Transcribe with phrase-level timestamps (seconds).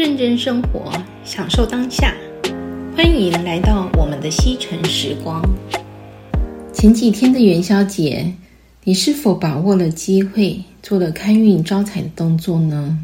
[0.00, 0.90] 认真生活，
[1.26, 2.14] 享受当下。
[2.96, 5.42] 欢迎来到我们的西城时光。
[6.72, 8.32] 前几天的元宵节，
[8.84, 12.98] 你是否把握了机会，做了开运招财的动作呢？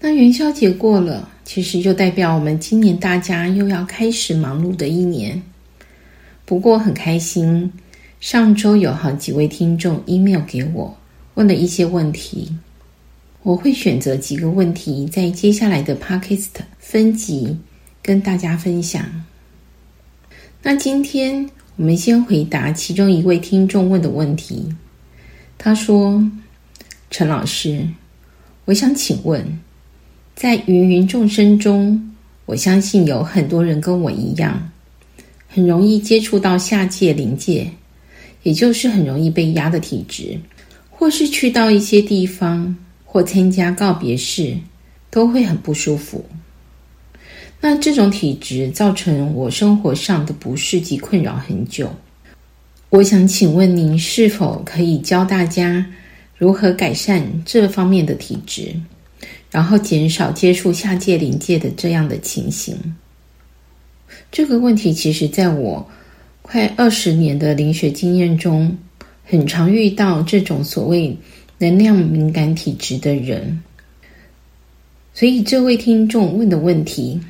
[0.00, 5.40] 那元宵节过了，其实就代表我们今年大家又要开始忙碌的一年。
[6.44, 7.72] 不过很开心，
[8.18, 10.96] 上周有好几位听众 email 给我，
[11.34, 12.56] 问了一些问题。
[13.44, 16.48] 我会选择几个问题，在接下来的 Podcast
[16.78, 17.54] 分集
[18.00, 19.04] 跟大家分享。
[20.62, 24.66] 那今天我们先回答其中一位听众问的问题。
[25.58, 26.26] 他说
[27.12, 27.86] ：“陈老师，
[28.64, 29.60] 我想请问，
[30.34, 32.14] 在芸芸众生中，
[32.46, 34.70] 我相信有很多人跟我一样，
[35.48, 37.70] 很容易接触到下界灵界，
[38.42, 40.40] 也就是很容易被压的体质，
[40.88, 42.74] 或是去到一些地方。”
[43.14, 44.56] 或参加告别式，
[45.08, 46.24] 都会很不舒服。
[47.60, 51.94] 那这种体质造成我生活上的不适及困扰很久。
[52.90, 55.86] 我想请问您，是否可以教大家
[56.36, 58.74] 如何改善这方面的体质，
[59.48, 62.76] 然后减少接触下界临界的这样的情形？
[64.32, 65.88] 这个问题其实在我
[66.42, 68.76] 快二十年的灵学经验中，
[69.24, 71.16] 很常遇到这种所谓。
[71.58, 73.62] 能量敏感体质的人，
[75.12, 77.20] 所以这位听众问的问题，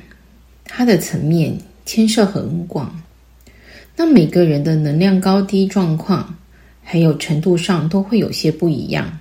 [0.65, 3.01] 他的层面牵涉很广。
[3.95, 6.35] 那每个人的能量高低状况，
[6.83, 9.19] 还有程度上都会有些不一样，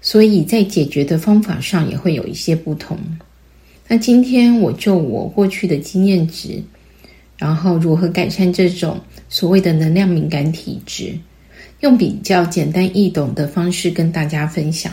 [0.00, 2.96] 所以在解决的方法上也会有一些不同。
[3.88, 6.62] 那今天我就我过去的经验值，
[7.36, 11.12] 然后如何改善这种所谓的能量敏感体质。
[11.80, 14.92] 用比较简单易懂的方式跟大家分享。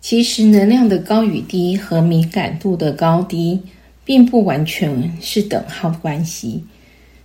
[0.00, 3.60] 其实能量的高与低和敏感度的高低，
[4.04, 6.62] 并不完全是等号关系。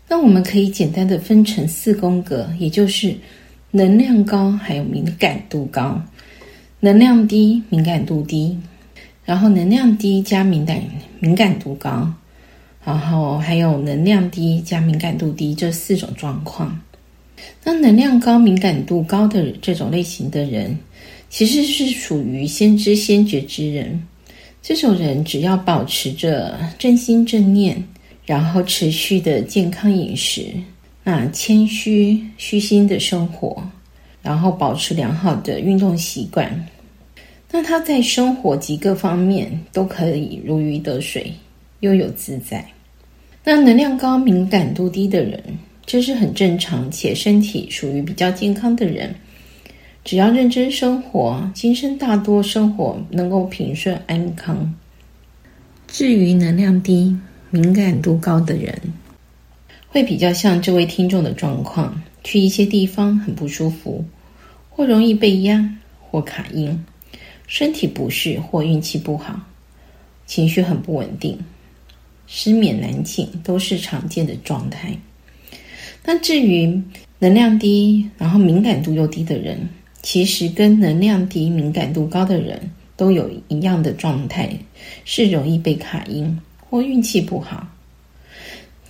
[0.08, 3.16] 那我们可以简单的分成四宫格，也就是
[3.72, 6.02] 能量高还有敏感度高，
[6.80, 8.58] 能量低敏感度低，
[9.24, 10.82] 然后能量低加敏感
[11.20, 12.12] 敏感度高，
[12.84, 16.80] 然后还有能量低加敏感度低这四种状况。
[17.64, 20.78] 那能量高、敏感度高的这种类型的人，
[21.30, 24.02] 其实是属于先知先觉之人。
[24.62, 27.84] 这种人只要保持着正心正念，
[28.26, 30.46] 然后持续的健康饮食，
[31.04, 33.62] 那谦虚虚心的生活，
[34.22, 36.66] 然后保持良好的运动习惯，
[37.52, 41.34] 那他在生活及各方面都可以如鱼得水，
[41.82, 42.66] 悠游自在。
[43.44, 45.42] 那能量高、敏感度低的人。
[45.86, 49.14] 这是很正常，且身体属于比较健康的人，
[50.04, 54.74] 只要认真生活，今生大多生活能够平顺安康。
[55.88, 57.16] 至于能量低、
[57.52, 58.82] 敏感度高的人，
[59.90, 64.04] 会比较像这位听众的状况，去一些地方很不舒服，
[64.70, 66.84] 或容易被压，或卡音，
[67.46, 69.40] 身体不适或运气不好，
[70.26, 71.38] 情绪很不稳定，
[72.26, 74.98] 失眠难寝，都是常见的状态。
[76.06, 76.82] 那至于
[77.20, 79.58] 能量低，然后敏感度又低的人，
[80.02, 82.60] 其实跟能量低、敏感度高的人
[82.98, 84.50] 都有一样的状态，
[85.06, 87.68] 是容易被卡音或运气不好。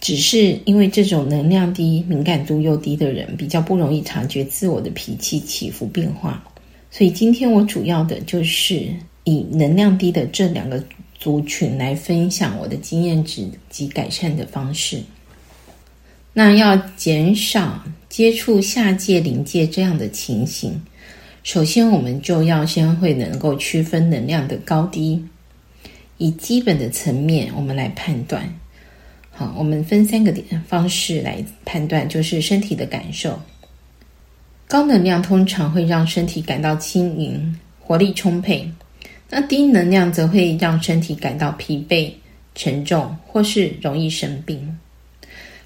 [0.01, 6.43] 只是因为这种能量低、敏感度又低的人比较不容易察觉自我的脾气起伏变化，
[6.91, 8.85] 所以今天我主要的就是
[9.23, 10.83] 以能量低的这两个
[11.17, 14.99] 族群来分享我的经验值及改善的方式。
[16.33, 20.81] 那要减少接触下界灵界这样的情形，
[21.43, 25.23] 首先我们就要先会能够区分能量的高低，
[26.17, 28.51] 以基本的层面我们来判断。
[29.29, 33.39] 好，我们分三个点方式来判断，就是身体的感受。
[34.67, 38.67] 高能量通常会让身体感到轻盈、活力充沛，
[39.29, 42.11] 那低能量则会让身体感到疲惫、
[42.55, 44.79] 沉重，或是容易生病。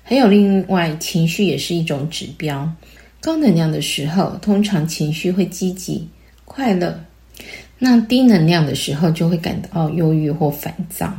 [0.10, 2.72] 还有另外，情绪也是一种指标。
[3.20, 6.08] 高能量的时候，通常情绪会积极、
[6.46, 6.94] 快乐；
[7.78, 11.14] 那低能量的时候，就会感到忧郁或烦躁。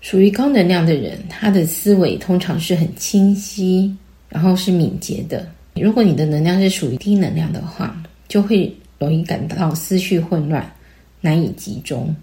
[0.00, 3.92] 属于高能量的人，他的思维通常是很清晰，
[4.28, 5.44] 然后是敏捷的。
[5.74, 10.72] 如果你的能量是属于低能量的话，就会容易感到思绪混乱、
[11.20, 12.14] 难以集中。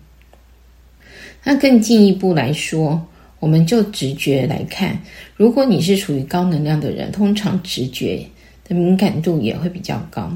[1.43, 3.05] 那更进一步来说，
[3.39, 5.01] 我们就直觉来看，
[5.35, 8.25] 如果你是属于高能量的人，通常直觉
[8.65, 10.31] 的敏感度也会比较高。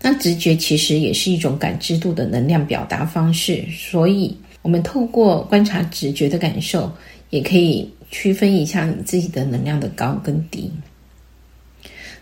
[0.00, 6.92] 那直觉其实也是一种感知度的能量表达方式，所以我们透过观察直觉的感受，
[7.30, 10.70] 也可以区分一下你自己的能量的高跟低。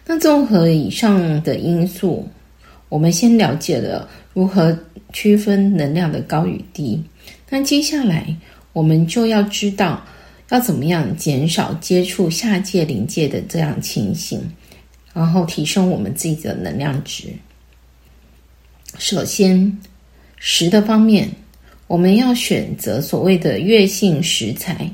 [0.07, 2.29] 那综合以上的因素，
[2.89, 4.79] 我们先了解了如何
[5.13, 7.03] 区分能量的高与低。
[7.49, 8.37] 那接下来
[8.73, 10.05] 我们就要知道
[10.51, 14.41] 要怎么样减少接触下界灵界的这样情形，
[15.13, 17.29] 然后提升我们自己的能量值。
[18.99, 19.79] 首先，
[20.37, 21.29] 食的方面，
[21.87, 24.91] 我们要选择所谓的月性食材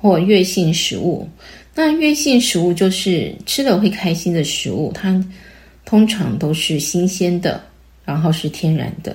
[0.00, 1.28] 或月性食物。
[1.74, 5.22] 那月性食物就是吃了会开心的食物，它
[5.84, 7.62] 通常都是新鲜的，
[8.04, 9.14] 然后是天然的。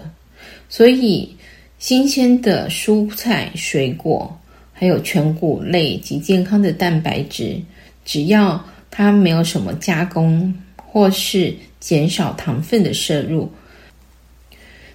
[0.69, 1.35] 所以，
[1.81, 4.39] 新鲜的蔬菜、水果，
[4.71, 7.59] 还有全谷类及健康的蛋白质，
[8.05, 13.51] 只要它没有什么加工，或是减少糖分的摄入。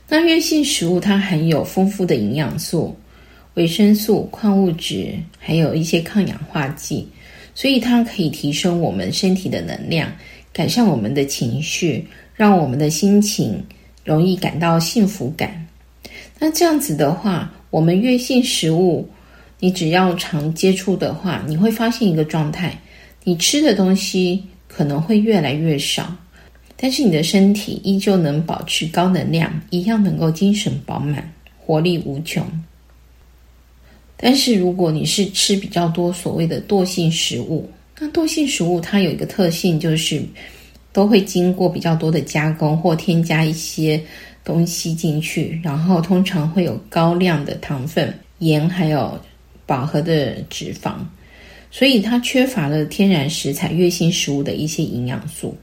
[0.08, 2.96] 那悦性食物它含有丰富的营养素、
[3.54, 7.08] 维生素、矿物质，还有一些抗氧化剂，
[7.52, 10.08] 所以它可以提升我们身体的能量，
[10.52, 12.06] 改善我们的情绪，
[12.36, 13.60] 让我们的心情
[14.04, 15.65] 容易感到幸福感。
[16.38, 19.08] 那这样子的话，我们悦性食物，
[19.58, 22.78] 你只要常接触的话，你会发现一个状态，
[23.24, 26.14] 你吃的东西可能会越来越少。
[26.76, 32.46] 但是你的身体依旧能保持高能量，一样能够精神饱满、活力无穷。
[34.18, 37.66] 但是如果你是吃比较多所谓的惰性食物，
[37.98, 40.22] 那惰性食物它有一个特性，就是
[40.92, 43.98] 都会经过比较多的加工或添加一些
[44.46, 49.20] 东西进去，然后通常会有高量的糖分、盐，还有
[49.66, 50.94] 饱和的脂肪，
[51.68, 55.56] 所以它缺乏了天然食材、月性食物的一些营养素。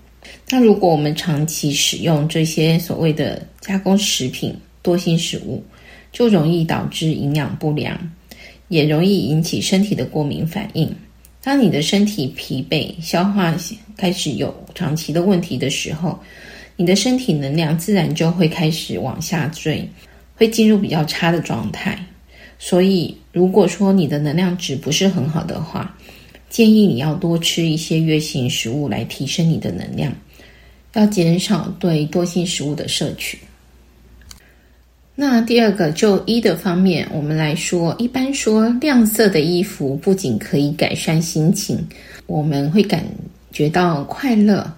[0.50, 5.64] 那如果我们长期使用这些所谓的加工食品、多性食物，
[6.12, 7.98] 就容易导致营养不良，
[8.68, 10.94] 也容易引起身体的过敏反应。
[11.42, 13.56] 当你的身体疲惫、消化
[13.96, 16.18] 开始有长期的问题的时候，
[16.76, 19.88] 你的身体能量自然就会开始往下坠，
[20.36, 21.98] 会进入比较差的状态。
[22.58, 25.96] 所以，如果说你的能量值不是很好的话，
[26.50, 30.14] 建议你要多吃一些悦性食物来提升你的能量，
[30.94, 33.38] 要减少对多性食物的摄取。
[35.16, 41.88] 那第二个，就衣的方面，我们来说，一般说亮色的衣服不仅可以改善心情，
[42.26, 43.06] 我们会感
[43.52, 44.74] 觉到快乐，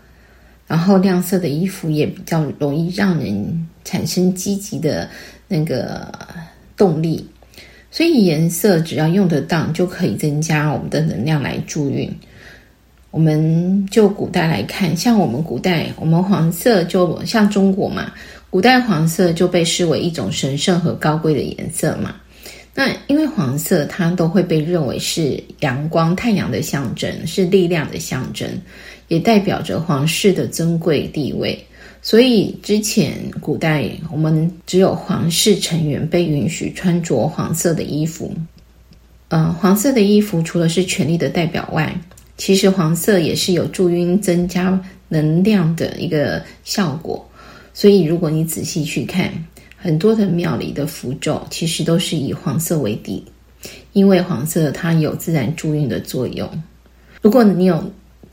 [0.68, 5.10] 然后亮色的衣服也比较容易让人产生积极的
[5.48, 6.12] 那个
[6.76, 7.28] 动力。
[7.92, 12.14] 所以颜色只要用得当，就可以增加我们的能量来助运。
[13.10, 18.12] 我们就古代来看，像我们古代，我们黄色就像中国嘛，
[18.50, 22.16] 古代黄色就被视为一种神圣和高贵的颜色嘛。
[22.74, 28.50] 那因为黄色它都会被认为是阳光、太阳的象征，是力量的象征，
[29.08, 31.58] 也代表着皇室的尊贵地位。
[32.02, 38.32] 所以之前古代我们只有皇室成员被允许穿着黄色的衣服。
[39.30, 42.00] 呃，黄色的衣服除了是权力的代表外，
[42.38, 44.80] 其实黄色也是有助于增加
[45.10, 47.28] 能量的一个效果。
[47.74, 49.34] 所以如果你仔细去看，
[49.76, 53.26] 很多的庙里的符咒其实都是以黄色为底，
[53.94, 56.48] 因为黄色它有自然助运的作用。
[57.22, 57.84] 如果你有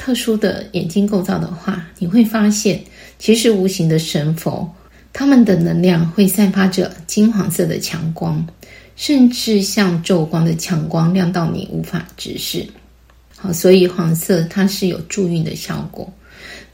[0.04, 2.82] 特殊的眼睛构造的话，你会发现。
[3.20, 4.68] 其实无形的神佛，
[5.12, 8.44] 他们的能量会散发着金黄色的强光，
[8.96, 12.66] 甚至像昼光的强光，亮到你无法直视。
[13.36, 16.12] 好，所以黄色它是有助运的效果。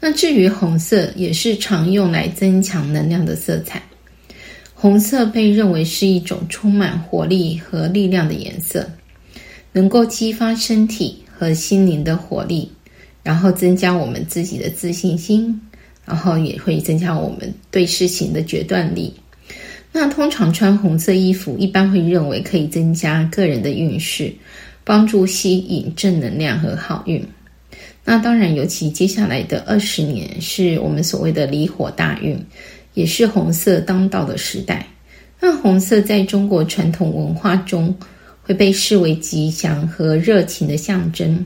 [0.00, 3.82] 那至于红色，也是常用来增强能量的色彩。
[4.73, 8.88] 红色被认为是一种充满活力和力量的颜色，
[9.70, 12.73] 能够激发身体和心灵的活力，
[13.28, 15.61] 然后增加我们自己的自信心。
[16.08, 19.12] 然后也会增加我们对事情的决断力。
[19.92, 24.32] 那通常穿红色衣服，一般会认为可以增加个人的运势，
[24.85, 27.23] 帮助吸引正能量和好运。
[28.06, 32.42] 那当然，尤其接下来的二十年是我们所谓的离火大运，
[32.94, 34.87] 也是红色当道的时代。
[35.38, 37.94] 那红色在中国传统文化中
[38.42, 41.44] 会被视为吉祥和热情的象征，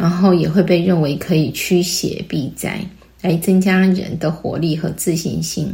[0.00, 2.80] 然后也会被认为可以驱邪避灾。
[3.22, 5.70] 来增加人的活力和自信心，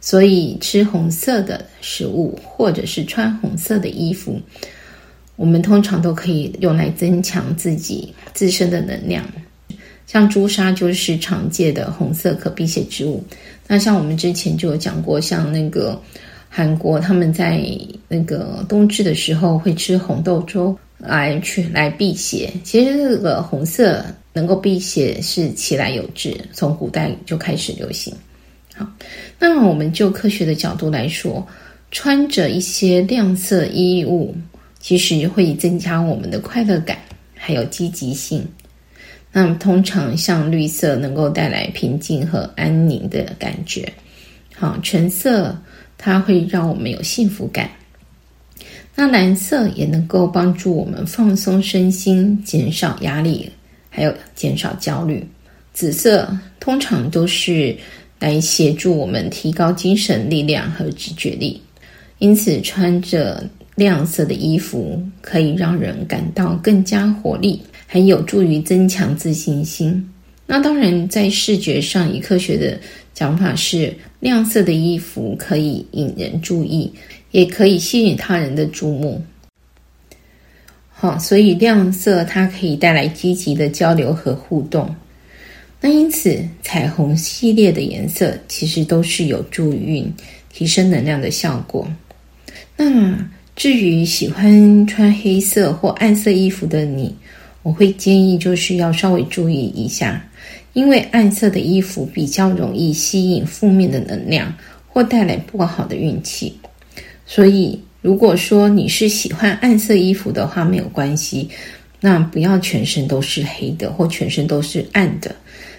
[0.00, 4.40] 所以吃红色的食物或者是穿红色的衣服，
[5.34, 9.24] 我们通常都可以用来增强自己自身的能量。
[10.06, 13.24] 像朱砂就是常见的红色可避邪之物。
[13.66, 16.00] 那像我们之前就有讲过，像那个
[16.48, 17.60] 韩国他们在
[18.06, 22.52] 那个冬至的时候会吃红豆粥来去来辟邪。
[22.62, 28.14] 其实这个红色能够辟邪是其来有志，从古代就开始流行。
[28.74, 28.86] 好，
[29.38, 31.46] 那么我们就科学的角度来说，
[31.90, 34.34] 穿着一些亮色衣物，
[34.78, 36.98] 其实会增加我们的快乐感，
[37.34, 38.46] 还有积极性。
[39.30, 43.92] 那么通常像绿色能够带来平静和安宁的感觉，
[44.54, 45.56] 好，橙色
[45.96, 47.70] 它会让我们有幸福感。
[49.00, 53.48] 那蓝色也能够帮助我们放松身心，减少压力，
[53.88, 55.24] 还有减少焦虑。
[55.72, 56.28] 紫色
[56.58, 57.76] 通常都是
[58.18, 61.62] 来协助我们提高精神力量和直觉力，
[62.18, 67.62] 因此穿着亮色的衣服可以让人感到更加活力。
[67.86, 70.04] 还有助于增强自信心。
[70.44, 72.76] 那当然，在视觉上，以科学的
[73.18, 76.88] 讲法是，亮色的衣服可以引人注意，
[77.32, 79.20] 也可以吸引他人的注目。
[80.88, 84.94] 好，所以亮色它可以带来积极的交流和互动。
[85.80, 90.06] 那因此，彩虹系列的颜色其实都是有助于
[90.52, 91.88] 提升能量的效果。
[92.76, 93.18] 那
[93.56, 97.12] 至于喜欢穿黑色或暗色衣服的你，
[97.64, 100.24] 我会建议就是要稍微注意一下，
[100.72, 104.52] 因为暗色的衣服比较容易吸引负面的能量
[104.86, 106.56] 或带来不好的运气。
[107.26, 111.48] 所以，如果说你是喜欢暗色衣服的话，没有关系，
[112.00, 115.34] 那不要全身都是黑的或全身都是暗的，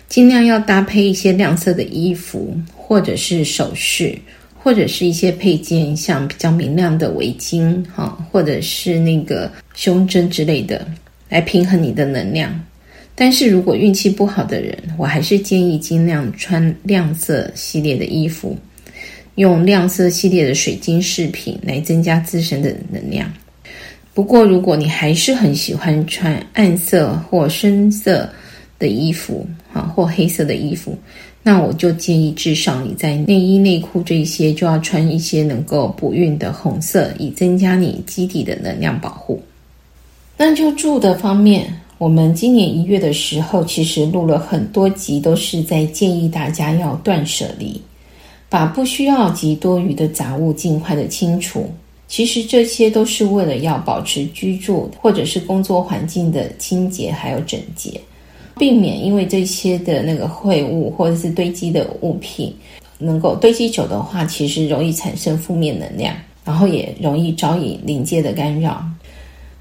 [0.07, 4.15] 尽量要搭配一些亮色的衣服，或者是首饰，
[4.53, 10.85] 或者是一些配件，像比较明亮的围巾，哈，或者是那个胸针之类的。
[11.29, 12.51] 来平衡你的能量，
[13.21, 18.57] 但是如果运气不好的人，我还是建议尽量穿亮色系列的衣服，
[19.35, 23.29] 用亮色系列的水晶饰品来增加自身的能量。
[24.13, 28.29] 不过，如果你还是很喜欢穿暗色或深色
[28.79, 30.97] 的衣服，啊，或黑色的衣服，
[31.43, 39.43] 那我就建议至少你在内衣内裤这些就要穿一些能够补运的红色，以增加你基底的能量保护。
[40.37, 41.67] 那就住的方面，
[41.99, 47.79] 我们今年一月的时候，其实录了很多集，都是在建议大家要断舍离，
[48.47, 51.69] 把不需要及多余的杂物尽快的清除。
[52.07, 57.99] 其实这些都是为了要保持居住或者是工作环境的清洁还有整洁，
[58.57, 62.55] 避免因为这些的那个秽物或者是堆积的物品，
[62.97, 66.15] 能够堆积久的话，其实容易产生负面能量，
[66.45, 68.81] 然后也容易招引灵界的干扰。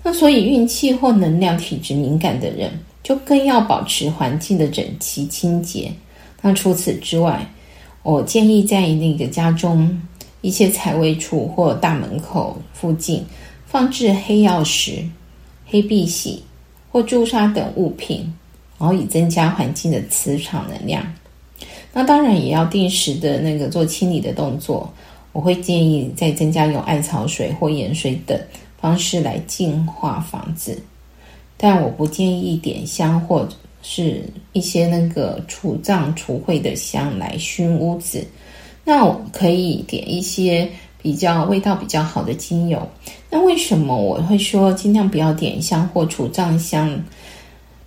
[0.09, 2.73] 那所以运气或能量体质敏感的人，
[3.03, 5.93] 就更要保持环境的整齐清洁。
[6.41, 7.47] 那除此之外，
[8.03, 10.01] 我建议在那个家中
[10.41, 13.23] 一些财位处或大门口附近
[13.67, 15.07] 放置黑曜石、
[15.67, 16.43] 黑碧玺
[16.91, 18.33] 或朱砂等物品，
[18.79, 21.07] 然后以增加环境的磁场能量。
[21.93, 24.91] 那当然也要定时的那个做清理的动作。
[25.35, 28.41] 我会建议再增加用艾草水或盐水等。
[28.81, 30.81] 方式来净化房子，
[31.57, 38.27] 但我不建议点香或者是一些那个除障除秽的香来熏屋子。
[38.85, 40.69] 那我可以点一些
[41.03, 42.89] 比较味道比较好的精油。
[43.29, 46.99] 那为什么我会说尽量不要点香或除障香？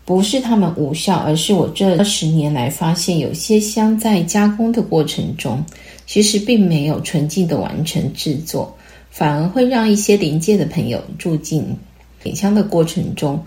[0.04, 5.64] 不是它们无效，而是我这二十年来发现，有些香在加工的过程中，
[6.06, 8.76] 其实并没有纯净的完成制作。
[9.12, 11.64] 反而会让一些临界的朋友住进
[12.24, 13.40] 点香的过程中，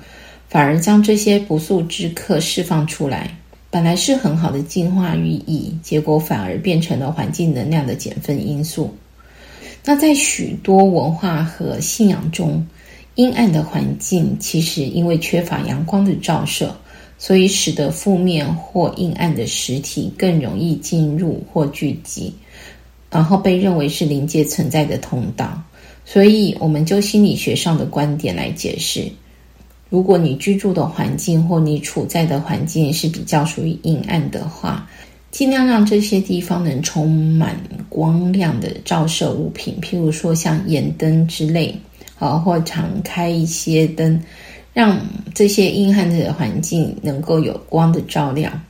[0.49, 3.37] 反而将这些不速之客释放出来。
[3.71, 8.95] 本来是很好的净化寓意，结果反而变成了环境能量的减分因素。
[9.85, 12.65] 那在许多文化和信仰中，
[13.17, 16.77] 阴暗的环境其实因为缺乏阳光的照射，
[17.19, 22.33] 所以使得负面或阴暗的实体更容易进入或聚集。
[23.15, 25.63] 然后被认为是灵界存在的通道，
[26.05, 29.09] 所以我们就心理学上的观点来解释：
[29.89, 34.91] 如果你居住的环境或你处在的环境是比较属于阴暗的话，
[35.31, 37.57] 尽量让这些地方能充满
[37.89, 41.73] 光亮的照射物品，譬如说像盐灯之类，
[42.19, 44.21] 啊，或常开一些灯，
[44.73, 45.01] 让
[45.33, 48.61] 这些阴暗的环境能够有光的照亮。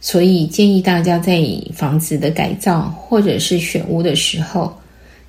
[0.00, 4.74] 所以建议大家在房子的改造或者是选屋的时候，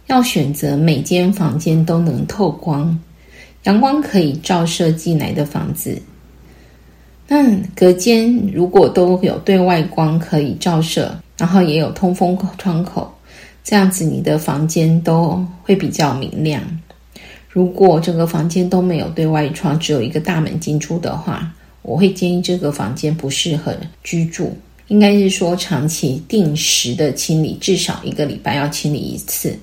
[0.08, 2.98] 要选择每间房间都能透光，
[3.64, 6.02] 阳光可以照射进来的房子。
[7.28, 13.14] 那隔间如果都有对外光可以照射，然后也有通风窗口，
[13.64, 16.62] 这样子你的房间都会比较明亮。
[17.50, 24.56] 如果整个房间都没有对外窗，只有一个大门进出的话，我会建议这个房间不适合居住。
[24.88, 29.58] 应该是说长期定时的清理，至少一个礼拜要清理一次。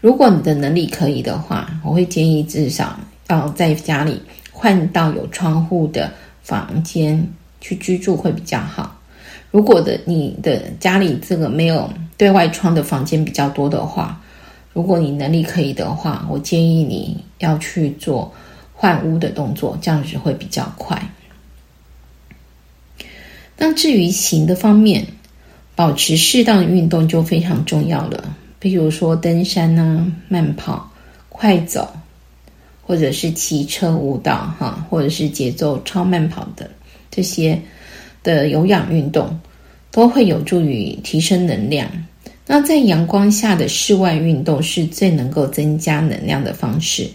[0.00, 6.10] 如果你的能力可以的话，我会建议至少要在家里换到有窗户的
[6.42, 7.24] 房间
[7.60, 8.98] 去居住会比较好。
[9.50, 14.18] 如果的你的家里这个没有对外窗的房间比较多的话，
[14.72, 18.32] 如果你能力可以的话，我建议你要去做
[18.72, 20.98] 换屋的动作，这样子会比较快。
[23.64, 25.06] 那至于行的方面，
[25.76, 28.36] 保持适当的运动就非常重要了。
[28.58, 30.90] 比如说登山啊、慢跑、
[31.28, 31.88] 快走，
[32.82, 36.68] 或者是骑车、舞蹈，哈，或者是节奏超慢跑的
[37.08, 37.56] 这些
[38.24, 39.38] 的有氧运动，
[39.92, 41.88] 都会有助于提升能量。
[42.44, 47.08] 那在阳光下的室外运动是最能够增加能量的方式。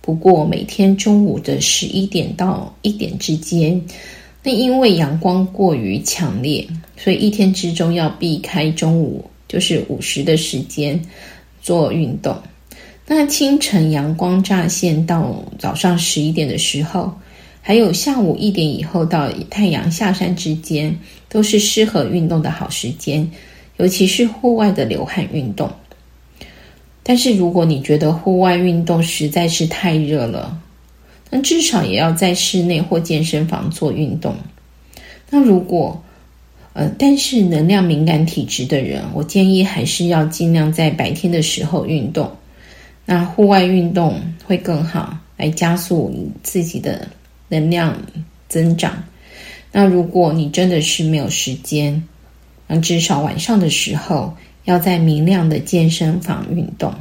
[0.00, 3.78] 不过每天中午的十一点到一点之间，
[4.42, 6.66] 那因为阳光过于强烈，
[6.96, 11.00] 所以一天之中要避开中午就是午时的时间
[11.60, 12.36] 做运动。
[13.06, 17.12] 那清晨阳光乍现到早上十一点的时候，
[17.60, 20.96] 还有下午一点以后到太阳下山之间，
[21.28, 23.28] 都是适合运动的好时间。
[23.76, 25.70] 尤其是户外的流汗运动，
[27.02, 30.56] 但是如果你觉得户外运动实在是太热了，
[31.30, 34.34] 那至少也要在室内或健身房做运动。
[35.30, 36.02] 那如果
[36.72, 42.30] 呃，但是能量敏感体质的人，我建议还是要尽量在白天的时候运动。
[43.04, 47.08] 那户外运动会更好，来加速你自己的
[47.48, 48.00] 能量
[48.48, 49.02] 增长。
[49.72, 52.02] 那如果你真的是没有时间，
[52.68, 56.94] 那至少晚上的时候要在明亮的健身房运动，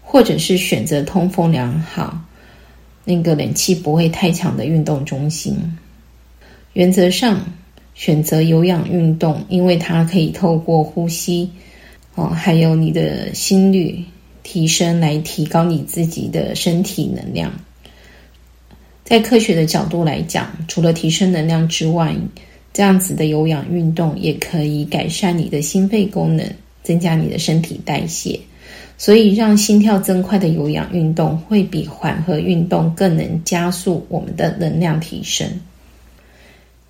[0.00, 2.16] 或者是选择通风良好、
[3.04, 5.56] 那个冷气不会太强的运动中心。
[6.72, 7.40] 原则上
[7.94, 11.50] 选择有氧运动，因为它可以透过呼吸
[12.14, 14.02] 哦，还有你的心率
[14.42, 17.52] 提升来提高你自己的身体能量。
[19.04, 22.14] 在科学的角度来讲，除了提升能量之外，
[22.72, 26.50] 这样子的有氧运动也可以改善你的心肺功能，
[26.82, 28.40] 增加你的身体代谢。
[28.98, 35.48] 所以，让心跳增快的有氧运动会比缓和运动更能加速我们的能量提升。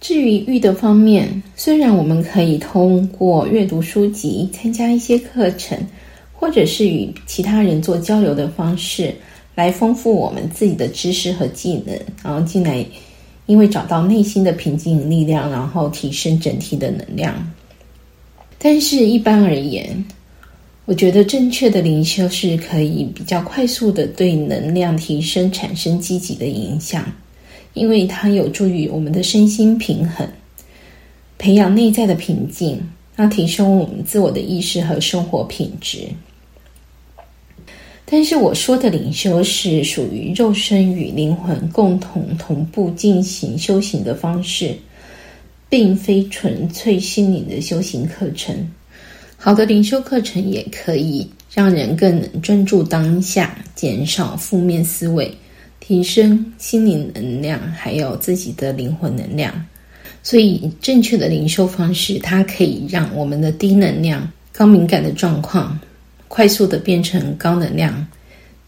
[0.00, 5.78] 至于育的方面，虽然我们可以通过阅读书籍、参加一些课程，
[6.32, 9.14] 或者是与其他人做交流的方式，
[9.54, 12.84] 来丰富我们自己的知识和技能，然后进来。
[13.46, 17.34] 因为找到内心的平静力量，然后提升整体的能量。
[18.56, 20.02] 但是，一般而言，
[20.84, 27.04] 我觉得正确的灵修是可以比较快速的对能量提升产生积极的影响，
[27.72, 30.28] 因为它有助于我们的身心平衡，
[31.38, 32.80] 培养内在的平静，
[33.14, 36.08] 那提升我们自我的意识和生活品质。
[38.04, 44.76] 但是我说的灵修是属于肉身与灵魂共同同步进行修行的方式，
[45.70, 48.68] 并非纯粹心灵的修行课程。
[49.44, 55.36] 好的灵修课程也可以让人更专注当下，减少负面思维，
[55.80, 59.52] 提升心灵能量，还有自己的灵魂能量。
[60.22, 65.76] 所以，正确的灵修方式，它可以让我们的低能量、高敏感的状况。
[66.28, 68.06] 快速的变成高能量、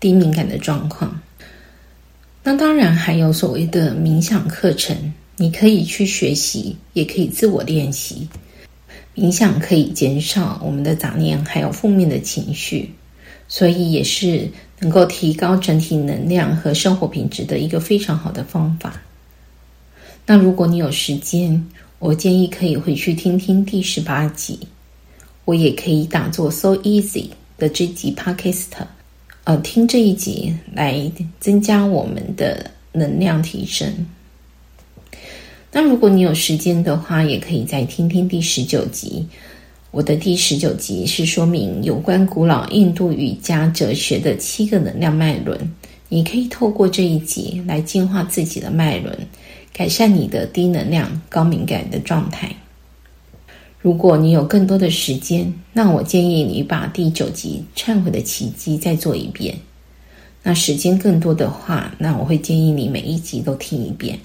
[0.01, 1.17] 低敏感的状况。
[2.43, 4.97] 那当然还有所谓的冥想课程，
[5.37, 8.29] 你可以去学习，也可以自我练习。
[9.15, 12.91] 冥想可以减少我们的杂念，还有负面的情绪，
[13.49, 14.51] 所以也是
[14.81, 19.01] 能够提高整体能量和生活品质的一个非常好的方法。
[20.27, 21.65] 那如果你有时间，
[21.99, 24.59] 我建议可以回去听听第十八集，
[25.45, 27.29] 我也可以打作 So Easy。
[27.57, 28.71] 的这集 Podcast，
[29.45, 33.89] 呃，听这一集来增加我们的能量提升。
[35.77, 39.27] 那如果你有时间的话，也可以再听听第十九集。
[39.91, 45.59] 我的第十九集是说明有关古老印度瑜伽哲学的七个能量脉轮。
[46.09, 49.19] 你可以透过这一集来净化自己的脉轮，
[49.73, 52.55] 改善你的低能量、高敏感的状态。
[53.81, 59.57] 如果你有更多的时间，那我建议你把第九集《忏悔的奇迹》再做一遍。
[60.45, 64.17] 那时间更多的话，那我会建议你每一集都听一遍。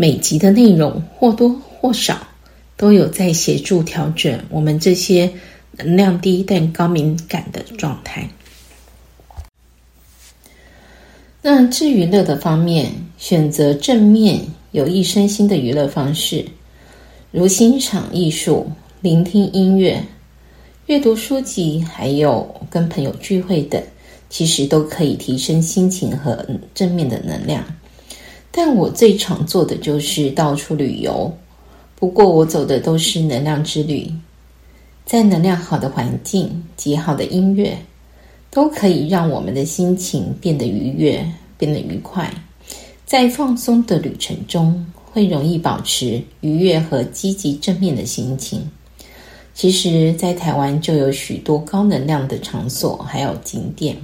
[0.00, 2.24] 每集的内容或多或少
[2.76, 5.28] 都有在协助调整我们这些
[5.72, 8.30] 能量低但高敏感的状态。
[11.42, 16.44] 那至于乐的方面，选择正面有益身心的娱乐方式，
[17.32, 20.00] 如欣赏艺术、聆听音乐、
[20.86, 23.82] 阅读书籍，还有跟朋友聚会等，
[24.30, 27.64] 其实都可以提升心情和正面的能量。
[28.60, 31.32] 但我最常做的就是到处旅游，
[31.94, 34.12] 不过我走的都是能量之旅，
[35.06, 37.78] 在能量好的环境、极好的音乐。
[38.50, 41.24] 都可以让我们的心情变得愉悦，
[41.56, 42.28] 变得愉快。
[43.06, 48.68] 在放松的旅程中，会容易保持愉悦和积极正面的心情。
[49.54, 53.96] 其实，在台湾就有许多高能量的场所，还有景点。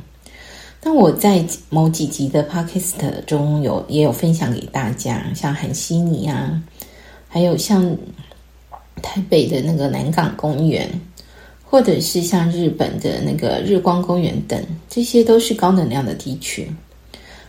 [0.85, 6.63] 那我在某几集的 Podcast 中有也有分享给大家，像韩西尼啊，
[7.27, 7.97] 还有像
[9.03, 10.89] 台北的那个南港公园。
[11.67, 16.71] 或者是像日本的那个日光公园等，这些都是高能量的地区。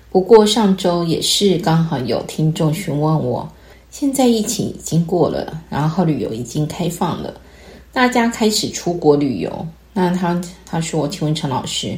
[0.10, 3.48] 不过上周也是刚好有听众询问我，
[3.92, 7.40] 现在疫情已经过了，然后旅游已经开放了，
[7.94, 9.68] 大家开始出国旅游。
[9.94, 11.96] 那他他说：“请问陈老师，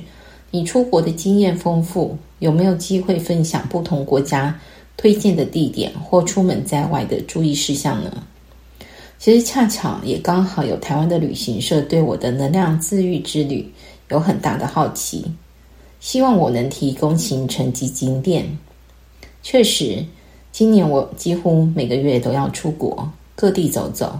[0.51, 4.57] 你出国的经验丰富，有没有机会分享不同国家
[4.95, 8.11] 推荐的地点或出门在外的注意事项呢？”
[9.19, 13.67] 其实恰巧也刚好有台湾的旅行社对我的能量自愈之旅
[14.09, 15.25] 有很大的好奇，
[15.99, 18.45] 希望我能提供行程及景点。
[19.41, 20.05] 确实，
[20.51, 24.19] 今年我几乎每个月都要出国各地走走。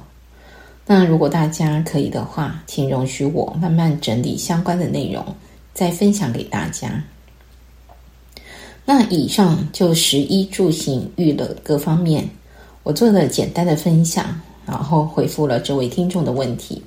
[0.85, 5.23] 那如果大家可以的话，请容许我慢慢整理相关的内容，
[5.77, 7.03] 再分享给大家。
[8.83, 12.27] 那以上就食衣住行娱乐各方面，
[12.81, 14.41] 我做了简单的分享。
[14.65, 16.81] 然后回复了这位听众的问题。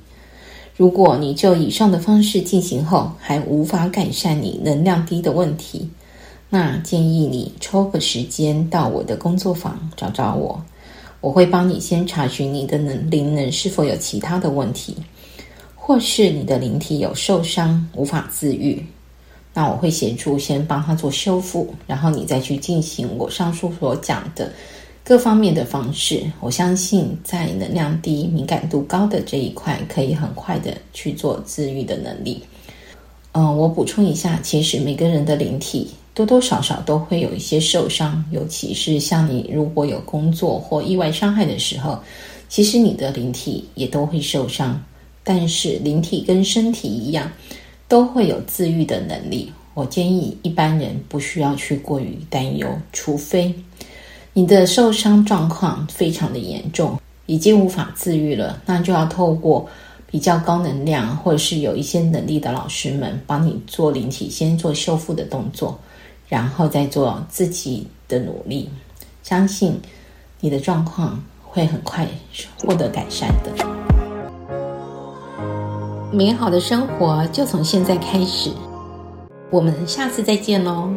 [0.76, 5.88] 如果你就以上的方式进行后还无法改善你能量低的问题，
[6.50, 10.62] 那建议你抽个时间到我的工作坊找找我，
[11.22, 14.94] 我会帮你先查询你的能灵能是否有其他的问题，
[15.90, 18.80] 或是你的灵体有受伤无法自愈，
[19.52, 24.52] 那我会协助先帮他做修复，然后你再去进行我上述所讲的。
[25.02, 32.40] 各方面的方式，我相信在能量低、敏感度高的这一块，可以很快的去做自愈的能力。
[33.32, 41.98] 嗯、我补充一下，其实每个人的灵体多多少少都会有一些受伤，尤其是像你如果有工作或意外伤害的时候，
[42.48, 44.80] 其实你的灵体也都会受伤。
[45.32, 47.30] 但是灵体跟身体一样，
[47.86, 49.52] 都会有自愈的能力。
[49.74, 53.54] 我建议一般人不需要去过于担忧，除非。
[54.32, 59.68] 你的受伤状况非常的严重，已经无法自愈了，那就要透过
[60.10, 65.78] 比较高能量或者是有一些能力的老师们帮你做灵体，先做修复的动作，
[66.28, 68.68] 然后再做自己的努力，
[69.22, 69.80] 相信
[70.40, 72.04] 你的状况会很快
[72.64, 73.79] 获得改善的。
[76.12, 78.50] 美好的生活就从现在开始，
[79.48, 80.90] 我们下次再见喽。